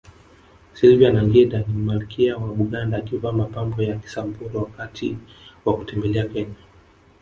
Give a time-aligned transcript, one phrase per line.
[0.73, 5.17] Sylvia Nagginda ni malkia wa Buganda akivaa mapambo ya Kisamburu wakati
[5.65, 6.55] wa kutembelea Kenya